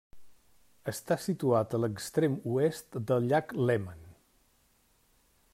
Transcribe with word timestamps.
Està 0.91 1.17
situat 1.25 1.75
a 1.77 1.81
l'extrem 1.83 2.39
oest 2.55 2.99
del 3.13 3.31
llac 3.35 3.57
Léman. 3.71 4.05